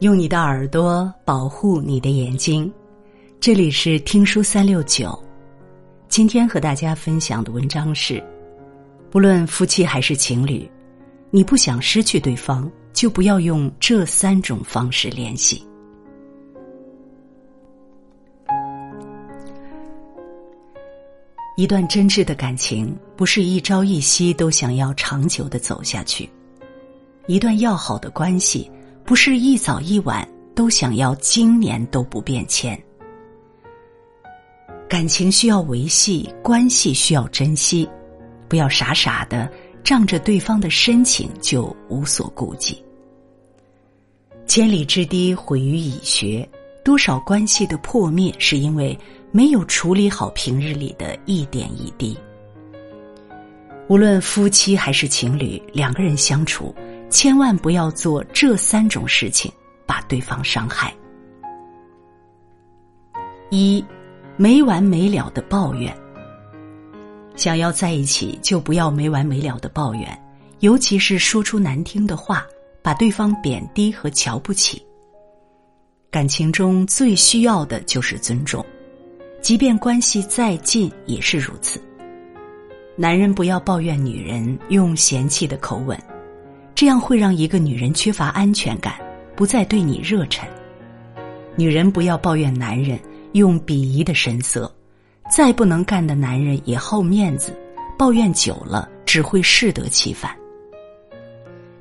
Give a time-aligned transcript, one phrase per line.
[0.00, 2.72] 用你的耳朵保护你的眼睛，
[3.40, 5.18] 这里是听书三六九。
[6.08, 8.22] 今天和大家分享的文章是：
[9.10, 10.70] 不论夫妻还是情侣，
[11.30, 15.66] 你不想失去对方，就不要用这三种方式联系。
[21.56, 26.24] 一段真挚的感情，不是一朝一夕都想要长久的走下去；
[27.26, 28.70] 一段要好的关系。
[29.08, 32.78] 不是一早一晚都想要今年都不变迁，
[34.86, 37.88] 感情需要维系，关系需要珍惜，
[38.48, 39.50] 不要傻傻的
[39.82, 42.84] 仗着对方的深情就无所顾忌。
[44.46, 46.46] 千里之堤毁于蚁穴，
[46.84, 48.94] 多少关系的破灭是因为
[49.32, 52.14] 没有处理好平日里的一点一滴。
[53.88, 56.74] 无论夫妻还是情侣，两个人相处。
[57.10, 59.50] 千万不要做这三种事情，
[59.86, 60.94] 把对方伤害。
[63.50, 63.84] 一，
[64.36, 65.96] 没完没了的抱怨。
[67.34, 70.22] 想要在一起，就不要没完没了的抱怨，
[70.60, 72.46] 尤其是说出难听的话，
[72.82, 74.84] 把对方贬低和瞧不起。
[76.10, 78.64] 感情中最需要的就是尊重，
[79.40, 81.80] 即便关系再近也是如此。
[82.96, 85.98] 男人不要抱怨女人，用嫌弃的口吻。
[86.78, 88.94] 这样会让一个女人缺乏安全感，
[89.34, 90.48] 不再对你热忱。
[91.56, 92.96] 女人不要抱怨男人，
[93.32, 94.72] 用鄙夷的神色。
[95.28, 97.52] 再不能干的男人也好面子，
[97.98, 100.30] 抱怨久了只会适得其反。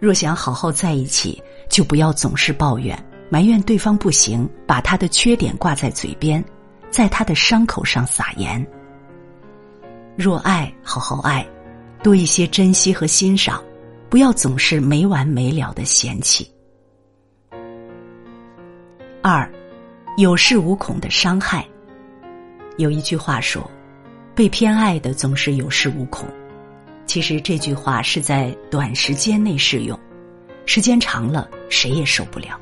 [0.00, 6.42] 若想好好在一起，就不要总是抱怨、埋怨对方不行，把他的缺点挂在嘴边，
[6.88, 8.66] 在他的伤口上撒盐。
[10.16, 11.46] 若爱，好好爱，
[12.02, 13.62] 多一些珍惜和欣赏。
[14.08, 16.50] 不要总是没完没了的嫌弃。
[19.22, 19.50] 二，
[20.16, 21.66] 有恃无恐的伤害。
[22.76, 23.68] 有一句话说
[24.36, 26.28] ：“被偏爱的总是有恃无恐。”
[27.06, 29.98] 其实这句话是在短时间内适用，
[30.66, 32.60] 时间长了谁也受不了。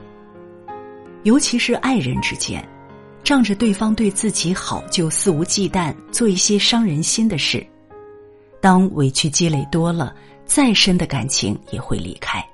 [1.25, 2.67] 尤其是爱人之间，
[3.23, 7.67] 仗着对方对自己好就肆无忌惮做一些伤人心的事，
[8.61, 10.15] 当委屈积累多了。
[10.45, 12.45] 再深的感情也会离开。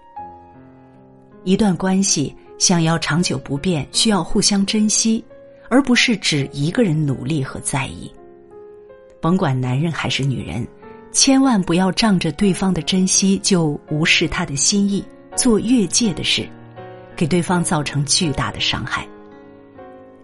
[1.44, 5.24] 一段关系想要长久不变，需要互相珍惜，
[5.68, 8.12] 而不是只一个人努力和在意。
[9.20, 10.66] 甭管男人还是女人，
[11.12, 15.04] 千万不要仗着对方的珍惜就无视他的心意，
[15.36, 16.48] 做越界的事，
[17.16, 19.06] 给对方造成巨大的伤害。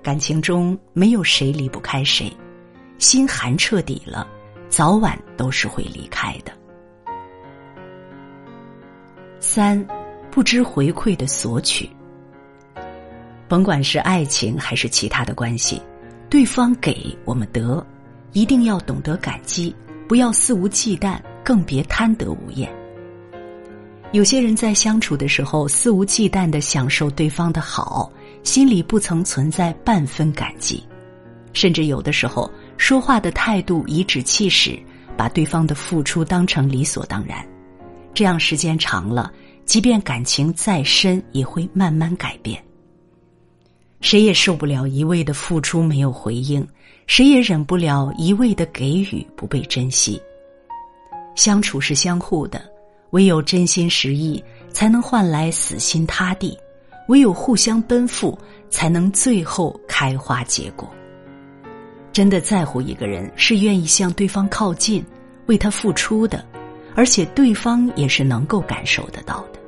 [0.03, 2.31] 感情中没有谁离不开谁，
[2.98, 4.27] 心寒彻底了，
[4.69, 6.53] 早晚都是会离开的。
[9.47, 9.87] 三，
[10.29, 11.89] 不知回馈的索取。
[13.47, 15.81] 甭管是爱情还是其他的关系，
[16.29, 17.87] 对方给我们得，
[18.33, 19.75] 一定要懂得感激，
[20.09, 22.69] 不要肆无忌惮，更别贪得无厌。
[24.11, 28.11] 有些人在相处的时候肆无忌惮的享受对方的好，
[28.43, 30.83] 心里不曾存在半分感激，
[31.53, 34.77] 甚至有的时候说话的态度颐指气使，
[35.17, 37.47] 把对方的付出当成理所当然。
[38.16, 39.31] 这样时间长了，
[39.66, 42.59] 即便感情再深，也会慢慢改变。
[44.00, 46.66] 谁也受不了一味的付出没有回应，
[47.06, 50.19] 谁也忍不了一味的给予不被珍惜。
[51.34, 52.65] 相处是相互的，
[53.10, 56.56] 唯有真心实意，才能换来死心塌地；
[57.09, 58.38] 唯有互相奔赴，
[58.71, 60.91] 才能最后开花结果。
[62.15, 65.04] 真的在乎一个人，是愿意向对方靠近，
[65.48, 66.43] 为他付出的。
[66.97, 69.61] 而且对方也是能够感受得到的。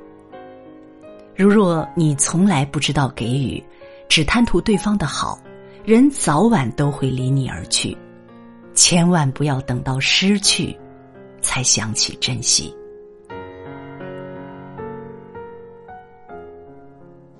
[1.36, 3.62] 如若你从来不知道给予，
[4.08, 5.38] 只贪图对方的好，
[5.84, 7.94] 人早晚都会离你而去。
[8.72, 10.74] 千万不要等到失去，
[11.42, 12.74] 才想起珍惜。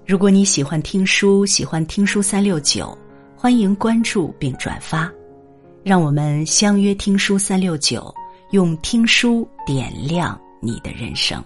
[0.06, 2.96] 如果你喜欢听书，喜欢听书三六九，
[3.35, 5.11] 欢迎关注并转发，
[5.82, 8.14] 让我们相约听书三六九。
[8.52, 11.44] 用听书点亮你的人生。